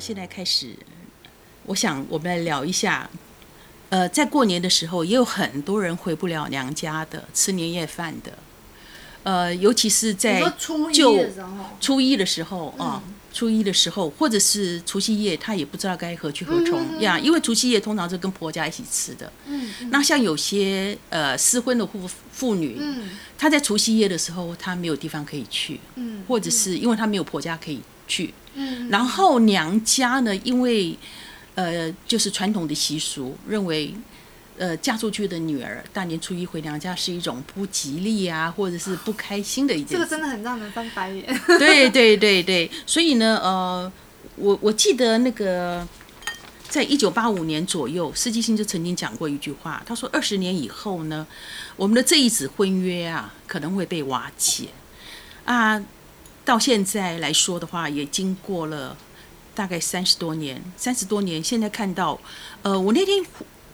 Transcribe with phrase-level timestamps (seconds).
[0.00, 0.74] 们现在开始，
[1.66, 3.08] 我想我们来聊一下，
[3.90, 8.32] 呃，在过年的时候，也有很多人回不了娘家的，吃年夜饭的，
[9.24, 11.26] 呃，尤其是在初一就
[11.78, 13.14] 初一的时候啊，嗯。
[13.32, 19.32] 初一的时候，或者是除夕夜，他也不知道该何去何从呀，因为除夕夜通常是跟婆家一起吃的。
[19.46, 19.90] 嗯嗯。
[19.90, 23.08] 那像有些呃失婚的妇妇女，嗯。
[23.38, 30.98] 她在除夕夜的时候，她没有地方可以去，嗯，或者是因为她没有婆家可以去，嗯，然后娘家呢，因为
[31.54, 33.94] 呃就是传统的习俗，认为
[34.58, 39.94] 呃嫁出去的女儿大年初一回娘家是一种不吉利啊，或者是不开心的一件事。
[39.94, 41.24] 这个真的很让人翻白眼。
[41.58, 43.92] 对对对对，所以呢，呃，
[44.36, 45.86] 我我记得那个。
[46.70, 51.26] 在一九八五年左右，施基兴就曾经讲过一句话，他说：“二十年以后呢，
[51.74, 54.68] 我们的这一纸婚约啊，可能会被瓦解
[55.44, 55.82] 啊。
[56.50, 58.96] 到现在来说的话，也经过了
[59.54, 62.20] 大概三十多年，三十多年，现在看到，
[62.62, 63.24] 呃，我那天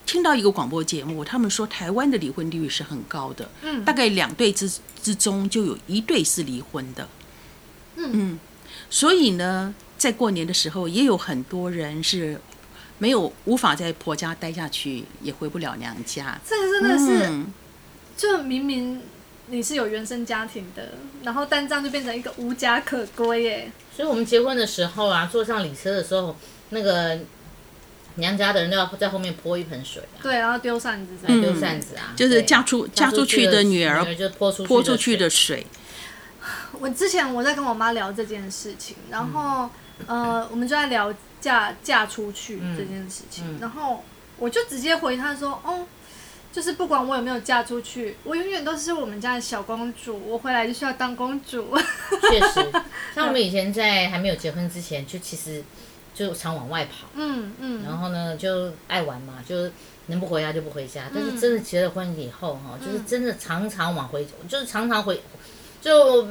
[0.04, 3.82] 听到一个广播节目，他们说台湾的离婚率是很高的，嗯。
[3.82, 4.70] 大概两对之
[5.02, 7.08] 之中就有一对是离婚的，
[7.96, 8.10] 嗯。
[8.12, 8.40] 嗯。
[8.90, 12.38] 所以呢，在过年的时候，也有很多人是
[12.98, 16.38] 没有无法在婆家待下去，也回不了娘家。
[16.46, 17.46] 这个真的是，嗯，
[18.18, 19.00] 就明明
[19.48, 20.90] 你是有原生家庭的，
[21.22, 23.70] 然后但这样就变成一个无家可归耶。
[23.94, 26.36] 所以我们结婚的时候啊，坐上礼车的时候，
[26.70, 27.18] 那个
[28.16, 31.40] 娘家的人都要在后面泼一盆水啊，对，然后丢扇子这样。
[31.40, 32.42] 丢扇子啊，就是对。
[32.42, 35.66] 嫁出嫁出去的女儿就泼出泼出去的的水，
[36.72, 39.70] 我之前我在跟我妈聊这件事情，然后、
[40.06, 40.06] 嗯。
[40.06, 43.58] 呃，我们就在聊嫁嫁出去这件事情，嗯。
[43.60, 44.04] 然后
[44.38, 45.86] 我就直接回她说，哦。
[46.56, 50.18] 就是不管我有没有嫁出去，我永远都是我们家的小公主。
[50.26, 51.76] 我回来就是要当公主。
[52.30, 52.72] 确实，
[53.14, 55.62] 像我们以前在还没有结婚之前，就其实
[56.14, 59.70] 就常往外跑，嗯嗯，然后呢就爱玩嘛，就
[60.06, 61.10] 能不回家就不回家。
[61.12, 65.20] 但嗯是真的结了婚以后哈，就是真的常常往回，就是常常回，
[65.82, 66.26] 就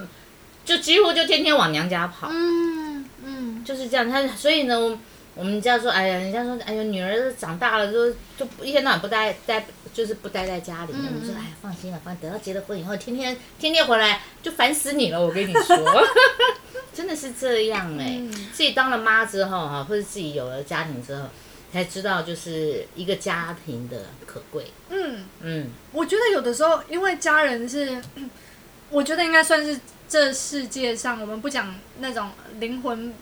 [0.65, 2.29] 就几乎就天天往娘家跑。
[2.31, 4.97] 嗯嗯就是这样，他所以呢，
[5.35, 9.63] 我我们家说，哎呀，人家说，哎呦，女儿长大了，就就一天到晚不待待，
[9.93, 10.93] 就是不待在家里。
[10.93, 15.77] 嗯我们说，哎呀，放心了，放等到结了婚以后，天天天天回来就烦死你了，我跟你说，
[16.95, 18.31] 真的是这样哎、嗯。
[18.51, 21.27] 自己当了妈之后哈，或者自己有了家庭之后，
[21.71, 24.71] 才知道就是一个家庭的可贵。
[24.89, 28.01] 嗯，嗯，我觉得有的时候，因为家人是，
[28.89, 33.13] 我觉得应该算是这世界上，我们不讲那种灵魂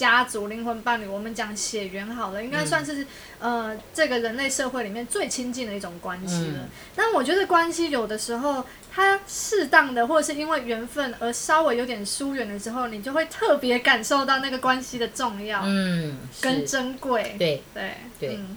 [0.00, 3.06] 家族、灵魂伴侣，我们讲血缘好了，应该算是、
[3.38, 6.60] 呃这个人类社会里面最亲近的一种关系了。
[6.62, 6.68] 嗯。
[6.96, 17.36] 但我觉得关系有的时候，它适当的或者是因为缘分而稍微有点疏远的时候，你就会特别感受到那个关系的重要嗯，跟珍贵。
[17.38, 18.36] 对，对对。
[18.36, 18.56] 嗯，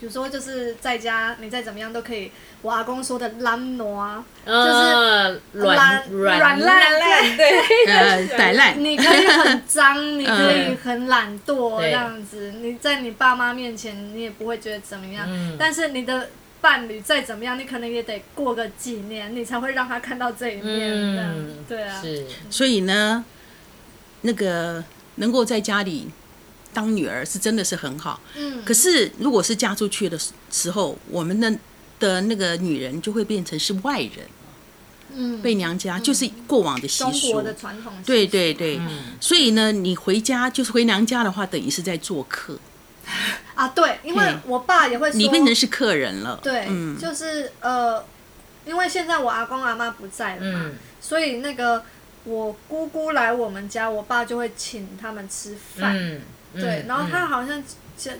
[0.00, 2.30] 比如说就是在家，你再怎么样都可以。
[2.62, 8.82] 我阿公说的懒挪啊，呃，软软软软烂烂，对，呃，摆烂。
[8.82, 12.52] 你可以很脏，你可以很懒惰这样子。
[12.60, 15.26] 你在你爸妈面前，你也不会觉得怎么样。
[15.28, 16.28] 嗯但是你的
[16.60, 20.92] 伴侣再怎么样，你可能也得过个几年，你才会让他看到这一面。
[20.92, 23.24] 嗯，对啊，是，所以呢，
[24.22, 24.82] 那个
[25.16, 26.08] 能够在家里
[26.78, 28.20] 当女儿是真的是很好。
[28.36, 31.52] 嗯，可是如果是嫁出去的时时候，我们的
[31.98, 34.12] 的那个女人就会变成是外人，
[35.12, 37.10] 嗯，被娘家就是过往的习俗。
[37.10, 37.42] 中国。
[37.42, 39.18] 的传统习俗，对对对，嗯。
[39.20, 42.56] 所以呢，你回家就是回娘家的话，等于是在做客，
[43.56, 46.38] 啊，对，因为我爸也会说，你变成是客人了。
[46.40, 48.04] 对，嗯，就是呃，
[48.64, 50.76] 因为现在我阿公阿妈不在了嘛，嗯。
[51.00, 51.82] 所以那个
[52.22, 55.96] 我姑姑来我们家，我爸就会请他们吃饭。
[55.96, 56.20] 嗯，
[56.54, 57.62] 对，嗯然后他嗯好像
[57.96, 58.10] 这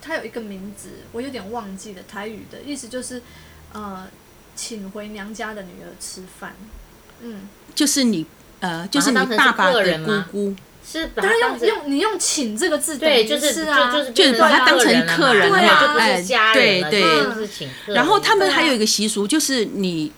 [0.00, 3.22] 他有一个名字，我有点忘记了，台语的意思就是
[3.72, 4.06] 呃，
[4.54, 6.54] 请回娘家的女儿吃饭。
[7.20, 8.26] 嗯，就是你
[8.60, 10.56] 呃，就是你爸爸的姑姑，
[10.86, 17.94] 是把他用用你用“请”这个字，对，就是啊，就就是就是把他当成客人了嘛就不哎是家人，对对就是请客。
[17.94, 20.12] 然后他们还有一个习俗，就是你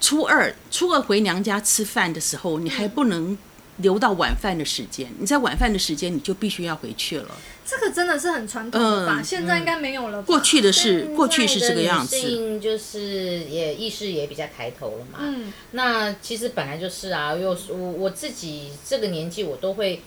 [0.00, 3.38] 初二初二回娘家吃饭的时候，你还不能
[3.78, 7.36] 留到晚饭的时间，你在晚饭的时间你就必须要回去了。
[7.66, 9.20] 这个真的是很传统的吧？
[9.20, 10.26] 嗯现在应该没有了吧。
[10.26, 13.00] 过去的是过去是这个样子，就是
[13.44, 15.18] 也意识也比较抬头了嘛。
[15.20, 20.02] 嗯那其实本来就是啊，又我我自己这个年纪，我都会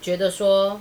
[0.00, 0.80] 觉得说，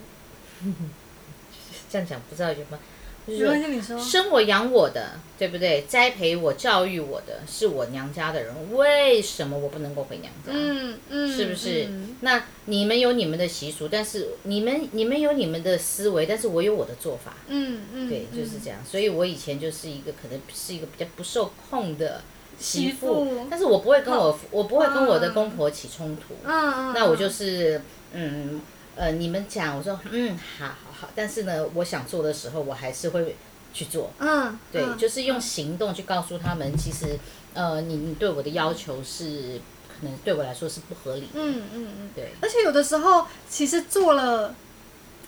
[1.90, 2.78] 这样讲不知道有没有？
[3.28, 4.00] 就是没关系，你说。
[4.00, 5.84] 生我养我的，对不对？
[5.88, 10.52] 栽培我、教育我的是我娘家的人，为什么我不能够回娘家？
[10.54, 11.86] 嗯嗯，是不是？
[11.90, 17.34] 嗯那你们有你们的习俗，但是你们你们有你们的思维，但是我有我的做法。
[17.48, 18.80] 嗯嗯，对，就是嗯这样。
[18.86, 22.22] 所以我以前就是一个可能是一个比较不受控的
[22.60, 26.36] 媳媳妇但是我不会跟我我不会跟我的嗯公婆起冲突。
[26.44, 27.82] 嗯嗯，那我就是
[28.14, 28.62] 嗯
[28.96, 33.36] 呃，你们讲，我说嗯好好好，但是呢，我想做的时候，我还是会
[33.74, 34.12] 去做。
[34.20, 34.98] 嗯，对，嗯。
[34.98, 37.18] 就是用行动去告诉他们，其实
[37.54, 41.28] 呃，你你对我的要求是可能对我来说是不合理的。
[41.36, 44.54] 嗯嗯嗯，对，而且有的时候其实做了，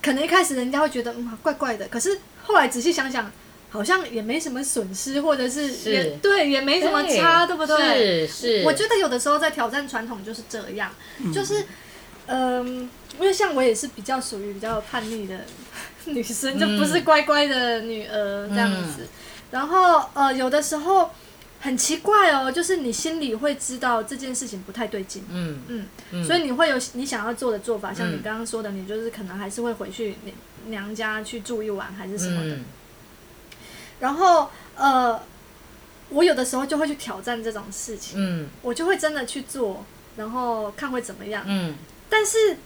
[0.02, 3.32] 可能一开始人家会觉得嗯怪怪的，可是后来仔细想想，
[3.70, 5.92] 好像也没什么损失，或者是是。
[5.92, 7.56] 也对也没什么差，对。
[7.56, 8.28] 不对？
[8.28, 10.92] 是是，我觉得有的时候在挑战传统就是这样，
[11.34, 11.66] 就是
[12.28, 12.90] 嗯、
[13.20, 15.42] 因为像我也是比较属于比较叛逆的
[16.06, 19.08] 女生， 就不是乖乖的女儿这样子。
[19.52, 21.12] 然后呃，有的时候
[21.62, 26.26] 很奇怪哦，就是你心里会知道这件事情不太对劲，嗯嗯，嗯。
[26.26, 30.34] 所以你会有你想要做的做法，像你嗯刚刚说的，你就是可能还是会回去你
[30.68, 32.56] 娘家去住一晚，还是什么的。
[32.56, 32.66] 嗯。
[34.00, 35.22] 然后呃，
[36.10, 38.48] 我有的时候就会去挑战这种事情，嗯。
[38.62, 39.86] 我就会真的去做，
[40.18, 41.44] 然后看会怎么样。
[41.48, 41.76] 嗯
[42.14, 42.58] 但是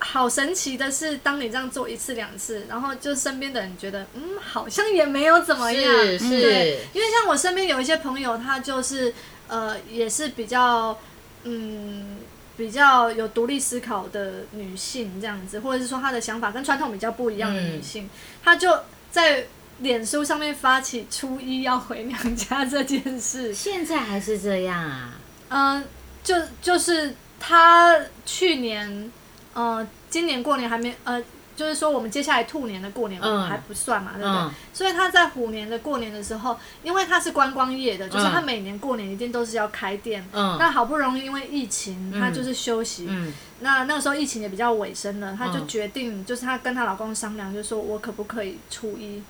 [0.00, 5.94] 好神奇的是，当你这样做一次两次，然后就身边的人觉得，嗯，好像也没有怎么样。
[5.94, 9.14] 是是对，因为像我身边有一些朋友，他就是
[9.46, 10.98] 呃，也是比较
[11.44, 12.18] 嗯。
[12.56, 18.10] 比较有独立思考的女性这样子，或者是说她的想法跟传统比较不一样的女性，
[18.44, 18.80] 她就
[19.10, 19.46] 在
[19.78, 23.54] 脸书上面发起初一要回娘家这件事。
[23.54, 25.14] 现在还是这样啊？
[25.48, 25.84] 嗯，
[26.22, 29.10] 就就是他去年，
[29.54, 31.20] 呃，今年过年还没，呃，
[31.56, 34.36] 就是说我们接下来兔年的过年还不算嘛，对不对？
[34.36, 40.24] 嗯所以他在虎年的过年的时候，因为他是观光业的，就是嗯他每年过年一定都是要开店。
[40.32, 43.06] 嗯那好不容易因为疫情，他就是休息。
[43.08, 49.22] 嗯那那个时候疫情也比较尾声了，她就嗯决定，就是她跟她老公商量，就说我可不可以初一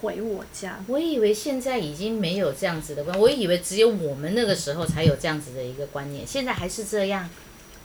[0.00, 0.78] 回我家？
[0.86, 7.28] 我以为现在已经没有这样子的观，我以为只有我们那个时候才有这样子的一个观念，现在还是这样。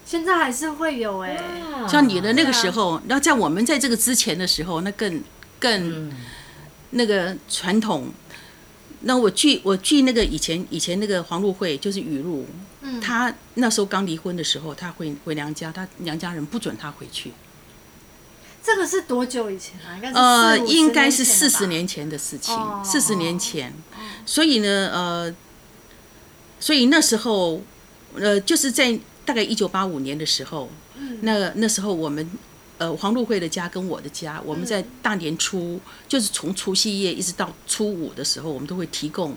[0.09, 1.37] 现在还是会有哎、
[1.71, 5.21] 哇像你的那个时候，然后在我们在这个之前的时候，那更
[5.59, 6.11] 更嗯
[6.89, 8.07] 那个传统。
[9.01, 12.43] 那我据我据那个以前以前那个黄露慧就是雨露，
[12.81, 17.31] 嗯她那时候刚离婚的时候，她回回娘家，她娘家人不准她回去。
[18.63, 19.93] 这个是多久以前啊？
[19.95, 23.71] 应该是呃，四五十应该是四十年前的事情哦，四十、年前。
[24.25, 25.35] 所以呢，呃，
[26.59, 27.61] 所以那时候，
[28.15, 32.27] 呃，就是在大概一九八五年的时候，嗯那那时候我们。
[32.79, 35.77] 呃，黄露慧的家跟我的家，我们在大年初，
[36.07, 39.35] 就是从除夕夜一直到初五的时候，我们都会提供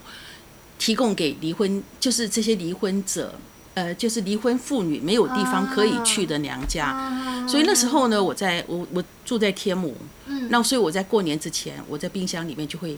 [0.78, 3.34] 提供给离婚，就是这些离婚者，
[3.74, 6.86] 呃，就是离婚妇女没有地方可以去的娘家。
[6.86, 9.96] 啊所以那时候呢，我在我我住在天母，
[10.26, 12.96] 嗯那所以我在过年之前，我在冰箱里面就会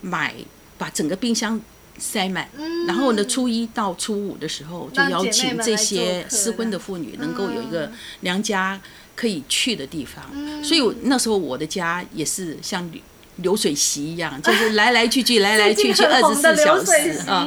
[0.00, 0.34] 买，
[0.78, 1.60] 把整个冰箱
[1.98, 2.86] 塞满，嗯。
[2.86, 7.92] 然后呢，初一到初五的时候就邀请这些失婚的的妇女能够有一个嗯。
[8.20, 8.80] 娘家
[9.14, 10.24] 可以去的地方。
[10.32, 10.62] 嗯。
[10.62, 13.00] 所以那时候我的家也是像流
[13.36, 17.46] 流水席一样，就是来来去去， 来来去去，二十四小时啊。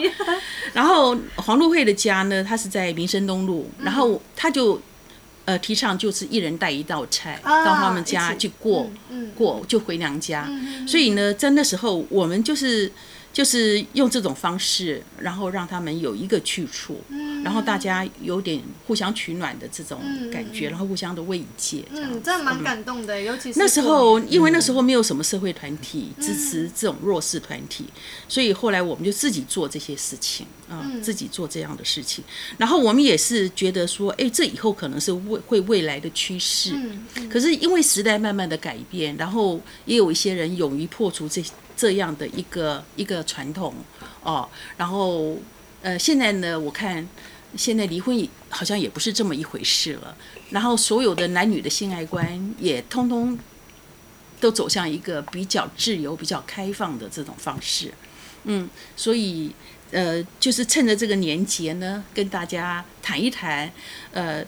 [0.73, 4.81] 然后黄露慧的家呢，她是在民生东路，然后她就
[5.45, 9.31] 呃提倡就是一人带一道菜、啊到他们家去过、嗯嗯。
[9.33, 10.45] 过，就回娘家。
[10.49, 10.85] 嗯。
[10.85, 12.91] 所以呢，在那时候我们就是
[13.37, 16.99] 就是用这种方式，然后让他们有一个去处，
[17.43, 20.01] 然后大家有点互相取暖的这种
[20.33, 20.71] 感觉，嗯。
[20.71, 27.85] 然后互相的慰藉，嗯，真的蛮感动的，尤其是那时候，因为那时候没有什么社会团体支持这种弱势团体，
[28.27, 30.99] 所以后来我们就自己做这些事情啊、嗯。
[30.99, 32.23] 自己做这样的事情。
[32.57, 36.71] 然后我们也是觉得说，哎，这以后可能是未会未来的趋势。
[36.73, 37.29] 嗯嗯。
[37.29, 41.43] 可是因为时代慢慢的改变，然后也有一些人勇于破除这
[41.77, 43.73] 这样的一个一个传统
[44.23, 45.37] 哦，然后
[45.83, 47.07] 呃，现在呢，我看
[47.55, 50.17] 现在离婚好像也不是这么一回事了，
[50.49, 53.37] 然后所有的男女的性爱观也通通
[54.41, 57.93] 都走向一个比较自由、比较开放的这种方式，
[58.43, 59.51] 嗯，所以
[59.91, 63.71] 呃，就是趁着这个年节呢，跟大家谈一谈，
[64.11, 64.43] 呃，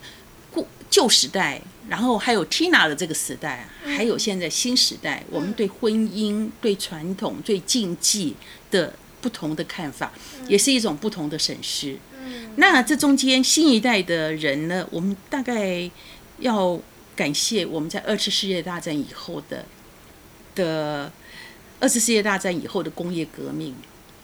[0.89, 8.35] 旧时代，然后还有 Tina 的这个时代，还有现在新时代，我们对婚姻、对传统、对禁忌
[8.71, 10.11] 的不同的看法，
[10.47, 11.97] 也是一种不同的审视。
[12.17, 12.49] 嗯。
[12.55, 15.89] 那这中间新一代的人呢，我们大概
[16.39, 16.79] 要
[17.15, 19.65] 感谢我们在二次世界大战以后的
[20.55, 21.11] 的
[21.79, 23.75] 二次世界大战以后的工业革命，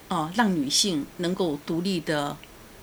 [0.07, 2.36] 哦、让女性能够独立的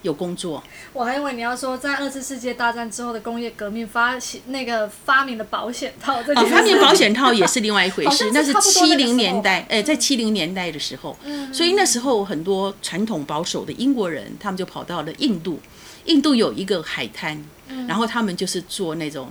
[0.03, 0.63] 有工作。
[0.93, 4.17] 我还以为你要说，在二次世界大战之后的工业革命发
[4.47, 6.55] 那个发明了保险套这哦，件事。
[6.55, 11.17] 发明保险套也是另外一回事，那是七零年代，吧哎，在七零年代的时候，
[11.53, 15.61] 所以那时候很多传统保守的英国人，他们就跑到了印度，
[16.05, 17.43] 印度有一个海滩，
[17.89, 19.31] 然后他们就是做那种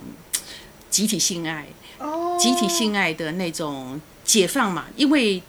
[0.90, 1.66] 集体性爱，
[1.98, 5.42] 哦，集体性爱的那种解放嘛，因为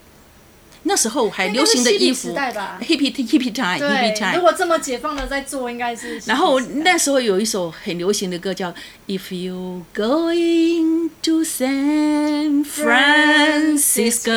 [0.83, 4.41] 那时候还流行的衣服时代吧 hippie hippie time 如。
[4.41, 6.21] 果这么解放的在做，应该是。
[6.25, 8.69] 然后那时候有一首很流行的歌叫
[9.07, 14.31] 《If You Going to San Francisco,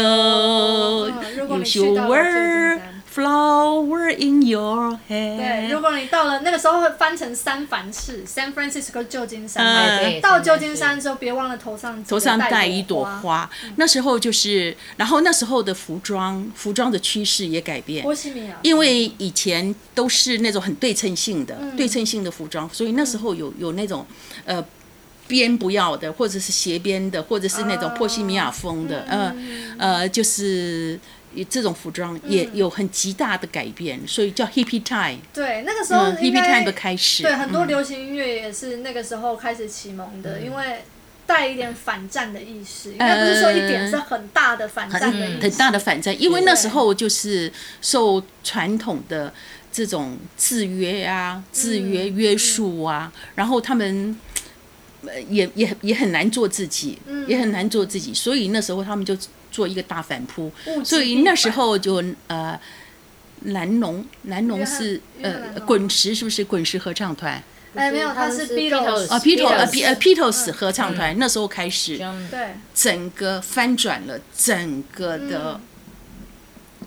[1.10, 5.80] 嗯如果 You 你去 should 到了旧金 wear 山 flower in your 对，如。
[5.80, 13.20] 果你到了那个时候会翻成三藩市 （San Francisco） 旧金山，嗯到旧金山的时候别忘了头上头上戴戴一朵花。
[13.20, 21.76] 花，那时候就是，然后那时候的服装，服装的趋势也改变，波西米亚，因为以前都是那种很对称性的、嗯。
[21.76, 24.04] 对称性的服装，所以那时候有有那种
[24.44, 24.64] 呃
[25.28, 29.34] 边不要的，或者是斜边的，或者是那种波西米亚风的，呃
[29.78, 30.98] 呃，就是
[31.44, 37.68] 这种服装也有很极大的改变，所以叫 hippie time，对，那个时候嗯，hippie time 的开始，对，很多嗯。
[37.68, 40.82] 流行音乐也是那个时候开始启蒙的，因为
[41.26, 49.32] 带一点反战的意识，应该不是说一点，是很大的反战的意识，很很大的反战，因为那时候就是受传统的
[49.72, 54.18] 这种制约啊、制约约束啊，然后他们。
[55.06, 59.16] 呃也也也很难做自己，也很难做自己，所以那时候他们就
[59.56, 60.52] 做一个大反扑，
[60.84, 62.60] 所以那时候就呃，
[63.44, 67.42] 蓝农蓝农是呃滚石是不是滚石合唱团？
[67.74, 71.96] 哎没有，他是 Beatles 啊，Beatles 呃 Beatles Be 呃 Beatles 合唱团那时候开始，
[72.30, 72.54] 对。
[72.74, 75.58] 整个翻转了整个的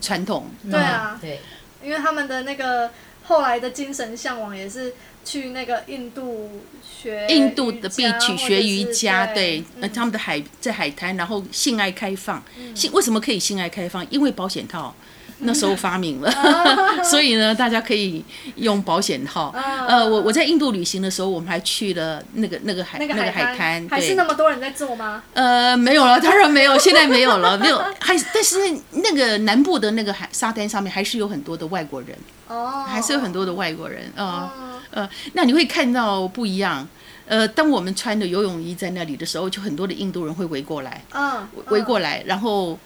[0.00, 0.46] 传统。
[0.70, 1.40] 对啊，对，
[1.82, 2.92] 因为他们的那个
[3.24, 9.92] 后来的精神向往也是去那个印度学印度的瑜伽 beach 学瑜伽，对，那，嗯。
[9.92, 12.42] 他们的海在海滩，然后性爱开放，
[12.74, 14.04] 性为什么可以性爱开放？
[14.10, 14.94] 因为保险套
[15.40, 16.30] 那时候发明了，
[17.04, 18.24] 所以呢，大家可以
[18.56, 19.48] 用保险套。
[19.48, 19.86] 啊。
[19.88, 25.22] 呃，我我在印度旅行的时候，我们还去了那个那个海那个个海滩，还是那么多人在做吗？
[25.34, 28.56] 呃，没有了，当然没有，现在没有了，没有，还但是
[28.90, 32.16] 那个南部的那个海沙滩上面还是有很多的外国人，
[32.48, 34.24] 哦，还是有很多的外国人啊。
[34.24, 34.50] 哦。
[34.92, 36.86] 呃，那你会看到不一样。
[37.26, 42.76] 呃，当我们穿着游泳衣在那里的时候，就很多的印度人会围过来，嗯，围过来，然后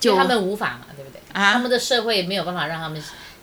[0.00, 1.20] 就就他们无法嘛，对不对？
[1.32, 1.52] 啊？
[1.54, 3.02] 他们的社会没有办法让他们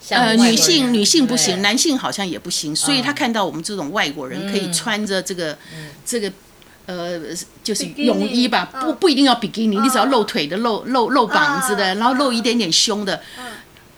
[0.10, 5.58] 呃，女性女性不行，男性好像也不行，所以他嗯看到我们这种外国人可以嗯穿着这个、
[6.06, 6.32] 这个。
[6.86, 7.18] 呃，
[7.64, 8.82] 就是泳衣吧，嗯。
[8.82, 11.98] 不不一定要比基尼，你只要嗯露腿的、露露露膀子的，嗯。
[11.98, 13.22] 然后露一点点胸的，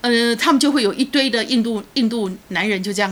[0.02, 3.12] 呃，他们就会有一堆的印度印度男人就这样，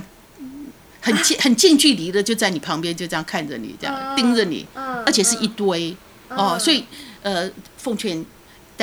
[1.01, 4.15] 很近很近距离的就在你旁边，就这样看着你，这样嗯。
[4.15, 5.03] 盯着你，嗯。
[5.07, 5.97] 而且是一堆
[6.29, 6.85] 哦，嗯所以
[7.23, 8.23] 呃，奉劝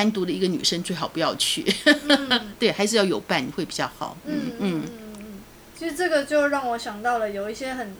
[0.00, 1.62] 单独的一个女生最好不要去，
[2.58, 4.16] 对，还是要有伴会比较好。
[4.24, 4.82] 嗯嗯，
[5.78, 7.94] 其实这个就让我想到了有一些很，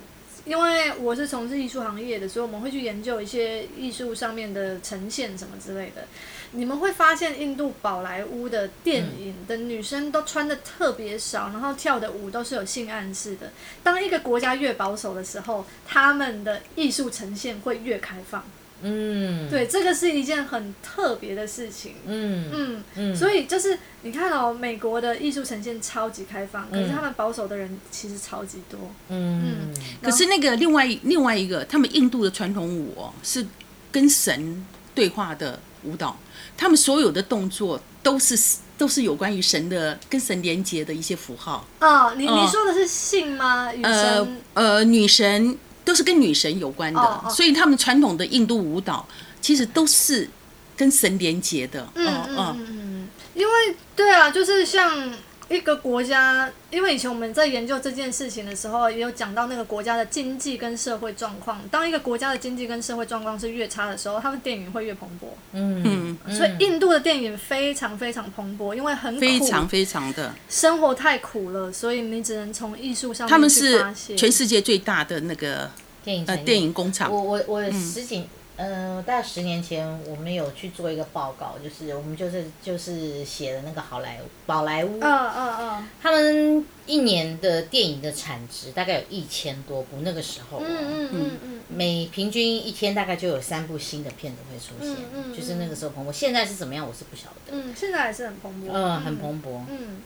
[0.47, 6.07] 因为我是从事艺术行业的，所以我们会去研究一些艺术上面的呈现什么之类的。
[6.53, 13.53] 你们会发现，印度宝莱坞的电影的女生都穿的特别少，然后跳的舞都是有性暗示的。
[13.83, 18.43] 当一个国家越保守的时候，他们的艺术呈现会越开放。
[18.83, 21.95] 嗯，对，这个是一件很特别的事情。
[22.07, 28.79] 嗯嗯，嗯，所以就是你看哦，美国的艺术呈现超级开放，可是嗯他们保守的人其实超级多。
[29.09, 33.47] 嗯可是那个另外另外一个，他们印度的传统舞哦，是
[33.93, 36.19] 跟神对话的舞蹈，
[36.57, 38.39] 他们所有的动作都是
[38.79, 41.67] 都是有关于神的跟神连接的一些符号。
[41.81, 43.71] 哦，你哦你说的是性吗？
[43.83, 44.27] 呃？
[44.55, 49.07] 呃，女神都是跟女神有关的，哦哦所以他们传统的印度舞蹈
[49.41, 50.29] 其实都是
[50.77, 51.89] 跟神连接的。
[51.95, 55.13] 嗯嗯嗯嗯，因为对啊，就是像
[55.51, 61.61] 一个国家，因为以前我们在研究这件事情的时候，也有讲到那个国家的经济跟社会状况。
[61.73, 65.27] 当一个国家的经济跟社会状况是越差的时候，他们电影会越蓬勃。
[65.53, 73.39] 嗯嗯，所以印度的电影非常非常蓬勃，因为很苦，非常非常的，生活太苦了，所以你只能从艺术上面去他
[73.85, 75.69] 们是全世界最大的那个
[76.05, 77.13] 电影呃电影工厂。
[77.13, 78.29] 我我我实景
[78.61, 96.13] 呃，大概十年前，我们有去做一个报告，就是我们就是就是写的那个好莱坞宝莱坞，嗯嗯嗯他们一年的电影的产值大概有一千多部，那个时候、哦，嗯嗯嗯嗯，每平均一天大概就有三部新的片子会出现，嗯嗯就是那个时候蓬勃。
[96.13, 97.53] 现在是怎么样，我是不晓得。
[97.53, 100.03] 嗯，现在还是很蓬勃，嗯，很蓬勃，嗯，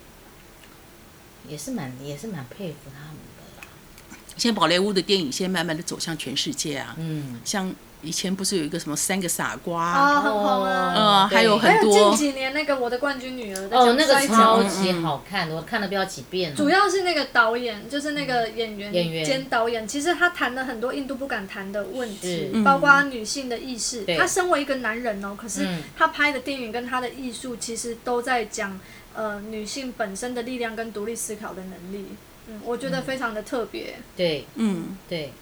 [1.49, 3.44] 也是蛮也是蛮佩服他们的啦。
[4.37, 7.73] 现在宝莱坞的电影现在慢慢的走向全世界啊，嗯，像
[8.03, 10.93] 以前不是有一个什么三个傻瓜，啊，很红啊。
[10.95, 16.57] 呃，还有对还有很多近几年那个《我的冠军女儿》在哦，讲那个超级好看，我看了不知道几遍了。
[16.57, 19.25] 主要是那个导演，就是那个演员演员。
[19.25, 24.03] 兼导演，其实他谈了很多印度不敢谈的问题，包括女性的意识。
[24.03, 24.19] 对。
[24.19, 25.83] 他身为一个男人哦，可是嗯。
[25.97, 28.79] 他拍的电影跟他的艺术，其实都在讲
[29.15, 32.09] 呃女性本身的力量跟独立思考的能力。
[32.47, 33.95] 嗯，我觉得非常的特别。
[34.17, 35.33] 对嗯，对，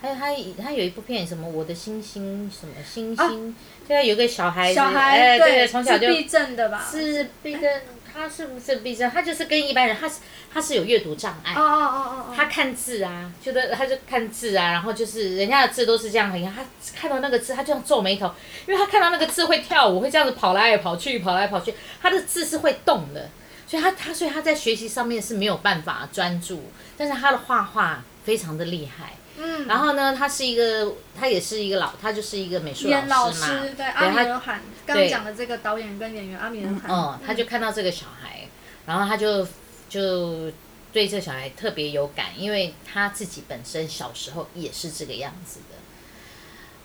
[0.00, 3.54] 还有他他有一部片什么我的星星什么星啊星，
[3.86, 6.86] 对啊，有个小孩子，小孩、哎对对，从小就自闭症的吧？
[6.90, 7.70] 是闭症，
[8.12, 9.10] 他是不是闭症？
[9.10, 10.16] 他就是跟一般人，他是
[10.52, 11.60] 他是有阅读障碍哦。
[11.60, 16.64] 哦哦哦哦，他看字啊，觉得他就看字啊，然后就是人家的字都是这样，你看他
[16.94, 18.26] 看到那个字，他就这样皱眉头，
[18.66, 23.28] 因为他看到那个字会跳舞，会这样子跑来跑去，跑来跑去，他的字是会动的，
[23.70, 29.12] 所以他他所以他在学习上面是没有办法专注，但是他的画画非常的厉害。
[29.36, 38.48] 嗯，然后呢，他是一个，他也是一个老，他就是一个美术老师嘛，师对阿米他尔汗，刚刚讲的这个导演跟演员阿米尔汗，哦，他就看到这个小孩，
[38.86, 39.46] 然后他就
[39.88, 40.50] 就
[40.92, 45.76] 对这小孩特别有感，因为他自己本身小时候也是这个样子的。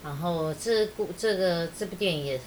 [0.04, 2.40] 然后这部这个这部电影也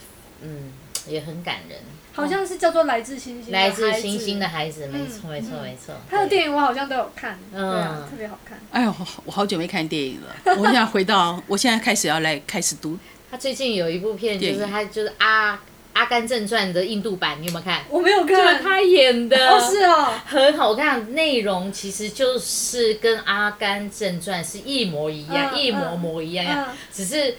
[0.43, 0.73] 嗯
[1.09, 1.81] 也很感人，
[2.19, 5.95] 好像是叫做来自星星的来自孩子星星的孩子，没错嗯没错嗯没错。
[6.11, 8.59] 他的电影我好像都有看，嗯特别好看。
[8.71, 8.95] 哎呦，
[9.25, 12.99] 我好久没看电影了，我现在回到，我现在开始要来开始读，
[13.31, 15.59] 他最近有一部片，就是他就是阿
[15.95, 17.83] 阿甘正传的印度版，你有没有看？
[17.91, 27.35] 我没有看就是，他演的，哦是哦，很好看，内容其实就是跟《阿甘正传》是一模一样，嗯一模模一样样，嗯只是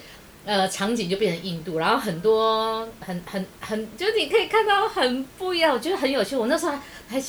[0.50, 6.34] 呃场景就变成印度，然后很多很很很，就是你可以看到很不一样，我觉得很有趣。
[6.34, 7.22] 我那时候还还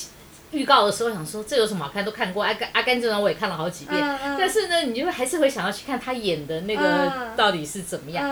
[0.50, 6.84] 预告的时候想说这有什么好看，都看过《阿甘阿甘正传》，我也看了好几遍，嗯嗯但是呢，你就还是会想要去看他演的那个
[7.16, 8.28] 嗯到底是怎么样。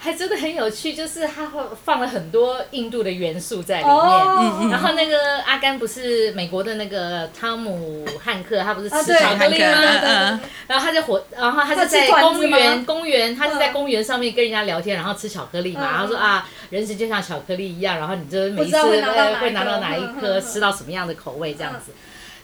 [0.00, 3.94] 还真的很有趣，就是他会放了很多印度的元素在里面。
[3.94, 10.40] 哦，然后那个阿甘不是美国的那个汤姆汉克，他不是吃巧克力吗？
[10.68, 13.72] 然后他在火，然后他是在公园，公园，他是在嗯。
[13.72, 15.80] 公园上面跟人家聊天，然后吃巧克力嘛。
[15.82, 20.42] 嗯然后说啊，人生就像巧克力一样，然后你就每一次不知道会拿到哪一呃会拿到颗哪一嗯颗，嗯。
[20.42, 21.92] 吃到什么样的口味这样子。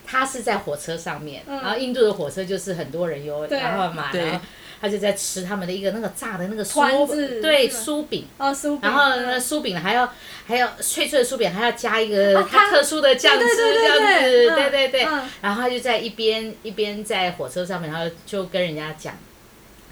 [0.07, 1.61] 他是在火车上面，嗯。
[1.63, 4.41] 然后印度的火车就是很多人有，然后嘛，然后
[4.85, 8.27] 他就在吃他们的一个那个炸的那个团酥子，对，酥饼。
[8.37, 10.13] 哦酥饼，然后呢，酥饼还要
[10.47, 12.61] 还要脆脆的酥饼，还要加一个啊汤。
[12.61, 15.09] 它特殊的酱汁，这样子，对对对
[15.41, 19.17] 然后他就在一边一边在火车上面，然后就跟人家讲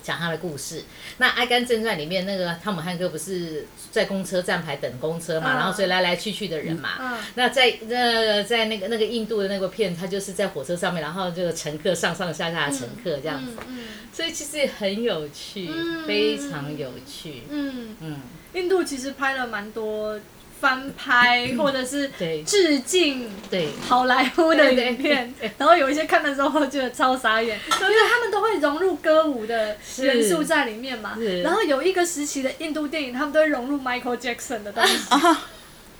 [0.02, 0.82] 讲他的故事。
[1.18, 5.56] 那《阿甘正传》里面那个汤姆汉克不是在公车站牌等公车嘛，嗯。
[5.56, 6.90] 然后所以来来去去的人嘛。
[6.98, 7.18] 嗯。
[7.34, 13.78] 那在那在那个那个印度的那个片，他就是在火车上面，然后这个乘客上上下下的乘客这样子，嗯
[14.12, 16.06] 所以其实也很有趣，嗯。
[16.06, 17.44] 非常有趣。
[17.48, 18.20] 嗯，嗯，
[18.54, 20.18] 印度其实拍了蛮多
[20.62, 22.08] 翻拍或者是
[22.46, 23.68] 致敬对。
[23.88, 31.18] 好莱坞的影片，然后有一些看的时候觉得超傻眼， 因为他们都会融入歌舞的元素在里面嘛。
[31.42, 34.96] 然后有一个时期的印度电影，他们都会融入 Michael Jackson 的东西。
[35.10, 35.42] 啊，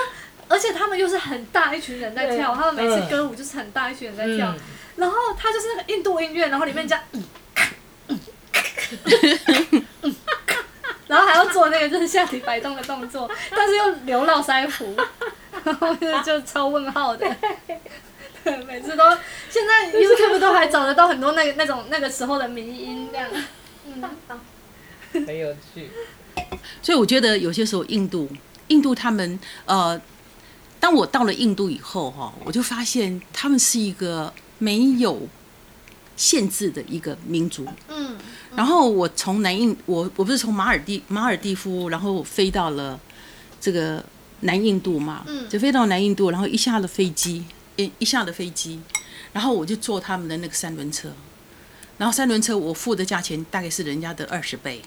[0.49, 4.61] 而且他们又是很大一群人在跳，他们每次嗯歌舞就是很大一群人在跳嗯，
[4.97, 7.01] 然后他就是那个印度音乐，然后里面加。
[11.07, 14.97] 然后还要做那个就是下体摆动的动作， 但是又留络腮胡，
[15.65, 17.27] 然后就就超问号的。
[18.45, 19.05] 对，每次都
[19.51, 23.29] 现在 YouTube 都还找得到很多那个那种那个时候的迷音这样。
[23.87, 24.03] 嗯，
[25.27, 25.91] 很有趣。
[26.83, 28.29] 所以我觉得有些时候印度，
[28.69, 30.01] 印度他们呃，
[30.79, 35.27] 当我到了印度以后哈，我就发现他们是一个没有
[36.17, 37.67] 限制的一个民族。
[37.89, 38.17] 嗯，
[38.57, 42.99] 然后我从南印，我我不是从马尔蒂马尔蒂夫，然后飞到了
[43.61, 44.03] 这个
[44.41, 47.45] 南印度嘛，嗯就飞到南印度，然后一下了飞机，
[47.77, 48.81] 一一下了飞机，
[49.33, 51.11] 然后我就坐他们的那个三轮车，
[51.99, 54.81] 然后三轮车我付的价钱大概是人家的二十倍，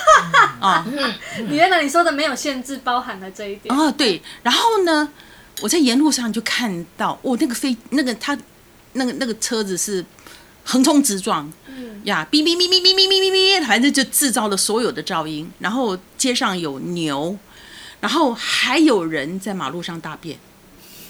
[0.60, 0.86] 啊
[1.48, 3.74] 你原来你说的没有限制，包含了这一点。
[3.74, 5.08] 啊对， 然后呢，
[5.62, 8.36] 我在沿路上就看到，哦，那个飞那个他
[8.92, 10.04] 那个那个车子是
[10.64, 15.50] 横冲直撞，嗯呀，哔哔哔哔哔哔哔哔哔，反正就制造了所有的噪音。
[15.58, 17.38] 然后街上有牛，
[18.00, 20.38] 然后还有人在马路上大便，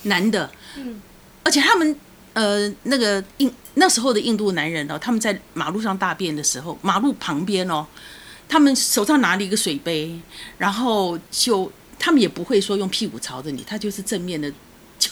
[0.03, 1.01] 男的，嗯
[1.45, 1.97] 而且他们
[2.33, 7.87] 呃那个印那时候的印度男人哦，他们在马路上大便的时候，马路旁边哦，
[8.49, 10.19] 他们手上拿了一个水杯，
[10.59, 14.51] 然后就他们也不会说用屁股朝着你，他就是正面的
[14.99, 15.11] 就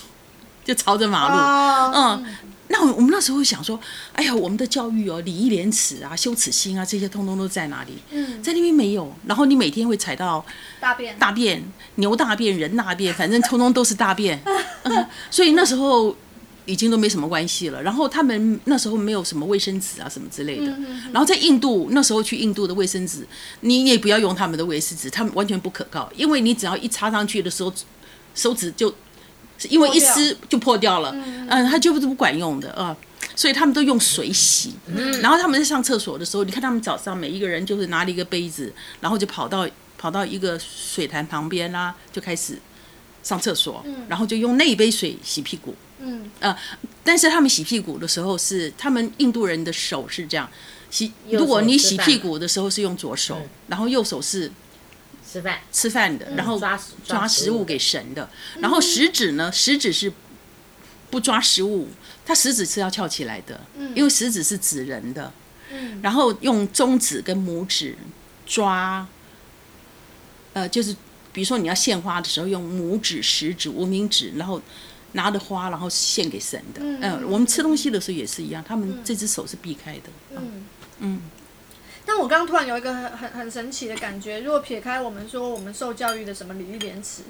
[0.65, 2.35] 就朝着马路，哦嗯，
[2.69, 3.79] 那我我们那时候想说，
[4.13, 7.91] 哎呀，我们的教育哦，礼义廉耻啊，羞耻心啊，这些通通都在哪里？
[8.11, 9.13] 嗯，在那边没有。
[9.27, 10.43] 然后你每天会踩到
[10.79, 11.63] 大便，大便、
[11.95, 14.41] 牛大便、人大便，反正通通都是大便。
[14.83, 16.15] 嗯，所以那时候
[16.65, 17.83] 已经都没什么关系了。
[17.83, 20.71] 然后他们那时候没有什么卫生纸啊什么之类的。
[20.71, 23.27] 嗯嗯然后在印度那时候去印度的卫生纸，
[23.59, 27.71] 你也不要用他们的卫生纸，他们完全不可靠，因为你只要一插上去的时候，
[28.33, 28.93] 手指就。
[29.67, 31.11] 因为一撕就破掉了，
[31.47, 32.95] 嗯，它就是不管用的啊、
[33.35, 34.73] 所以他们都用水洗。
[35.21, 42.59] 然后他们在上厕所的时候，你看他们早上每一个人就是拿了一个杯子，然后就跑到跑到一个水潭旁边啦、就开始
[43.23, 45.75] 上厕所，然后就用那一杯水洗屁股。
[45.99, 46.29] 嗯。
[46.39, 46.55] 呃，
[47.03, 50.49] 但是他们洗屁股的时候是他们印度人的手是这样
[50.89, 53.49] 洗，如果你洗屁股的时候是用左手，嗯。
[53.67, 54.51] 然后右手是
[55.33, 55.59] 吃饭。
[55.71, 57.65] 吃饭的，然后抓抓食物。
[57.65, 60.11] 给神的，然后食指呢，食指是
[61.09, 61.87] 不抓食物，
[62.25, 63.59] 它食指是要翘起来的，
[63.95, 65.31] 因为食指是指人的，
[65.71, 65.99] 嗯。
[66.03, 67.95] 然后用中指跟拇指
[68.45, 69.07] 抓，
[70.53, 70.95] 呃，就是
[71.31, 74.61] 比如说你要献花的时候，用拇指、食指、无名指，然后
[75.13, 76.81] 拿着花，然后献给神的。
[76.81, 80.09] 嗯嗯、我们吃东西的时候也是一样，他们这只手是避开的。
[80.31, 80.65] 嗯。
[80.99, 81.21] 嗯，
[82.05, 87.23] 但我刚刚突然有一个很很很神奇的感觉，如果撇开我们说我们受教育的什么礼义廉耻，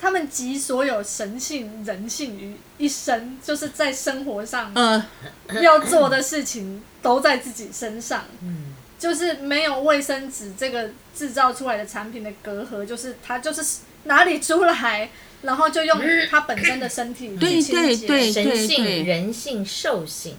[0.00, 5.04] 他们集所有神性、人性于一身，就是在生活上呃，
[5.60, 15.10] 要做的事情都在自己身上，嗯，就是没有卫生纸这个制造出来的产品的隔阂，就是它就是哪里出来，
[15.42, 20.36] 然后就用它本身的身体去对清洁，对对神性、人性、兽性，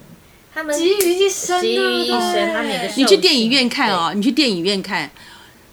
[0.54, 2.54] 他们急于一生啊，集于一身对。
[2.54, 5.10] 他每个你去电影院看哦，你去电影院看，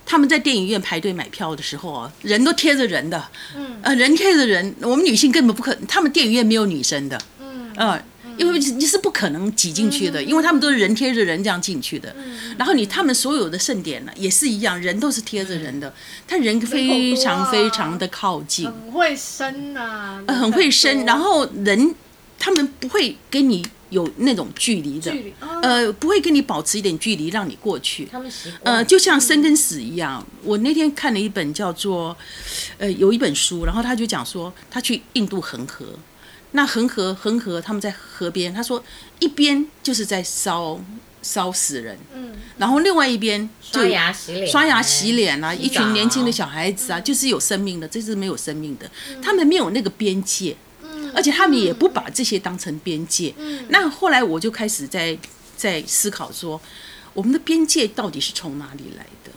[0.05, 3.79] 他们在电影院排队买票的时候哦，人都贴着人的，嗯。
[3.83, 7.71] 呃，人贴着人，我们女性根本不可，他们电影院没有女生的，嗯。
[7.77, 8.03] 呃，
[8.37, 12.15] 因为你是不可能挤进去的，因为他们都是人贴着人这样进去的。
[12.59, 15.93] 然后你他们所有的盛典呢，也是一样，人都是贴着人的，
[16.29, 21.95] 他人非常非常的靠近，很会生呐、呃很会生，然后后人
[22.39, 25.11] 他们不会给你有那种距离的。
[25.11, 28.09] 距，离，哦呃，不会跟你保持一点距离让你过去。
[28.63, 30.25] 呃，就像生跟死一样。
[30.43, 32.17] 我那天看了一本叫做，
[32.79, 35.87] 呃，有一本书，然后他就讲说，他去印度恒河，
[36.53, 38.83] 那恒河恒河他们在河边，他说
[39.19, 40.81] 一边就是在烧
[41.23, 42.33] 烧死人，嗯。
[42.59, 50.57] 然后另外一边刷牙洗脸，刷牙洗脸啊，一群年轻的小孩子啊，就是有生命的，这是没有生命的，他们没有那个边界，
[51.17, 53.35] 而且他们也不把这些当成边界。
[53.71, 55.19] 那后来我就开始在
[55.57, 56.61] 在思考说，
[57.15, 59.33] 我们的边界到底是从哪里来的？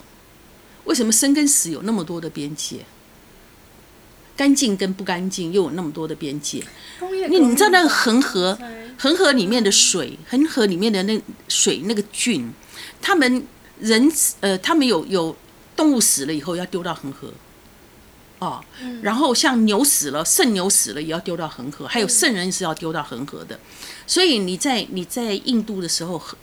[0.84, 2.86] 为什么生跟死有那么多的边界？
[4.36, 6.64] 干净跟不干净又有那么多的边界？
[7.30, 8.58] 你你知道那个恒河，
[8.98, 12.50] 恒河里面的水，恒河里面的那水那个菌，
[13.02, 13.46] 他们
[13.80, 15.36] 人呃，他们有有
[15.76, 17.32] 动物死了以后要丢到恒河，
[18.40, 18.64] 哦，
[19.02, 23.60] 然后像牛死了，圣牛死了也要丢到恒河，还有圣人是要丢到恒河的。
[24.08, 26.38] 所以你在你在印度的时候，恒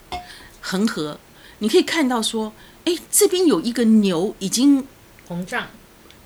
[0.61, 1.19] 恒河
[1.59, 2.53] 你可以看到说，
[2.85, 4.85] 哎，这边有一个牛已经
[5.27, 5.67] 膨胀，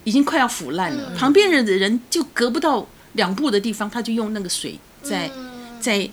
[0.04, 5.32] 已经快要腐烂了，旁边的人就隔不到两步的地方，他就用那个水在、
[5.80, 6.10] 在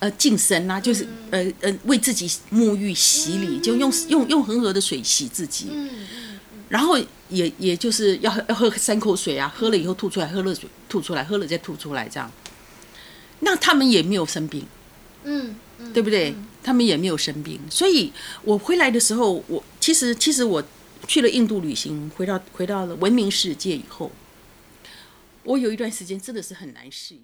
[0.00, 5.66] 呃净身啊，就是呃呃为自己沐浴洗礼，就用用用恒河的水洗自己，
[6.68, 12.30] 然后也也就是要喝要喝三口水啊，喝了以后吐出来，喝了水吐出来，喝了再吐出来这样。
[13.40, 14.66] 那他们也没有生病，
[15.24, 16.34] 嗯嗯，对不对？
[16.62, 20.62] 他们也没有生病，所以我回来的时候，我其实其实我
[21.06, 24.10] 去了印度旅行，回到回到了文明世界以后，
[25.44, 27.22] 我有一段时间真的是很难适应。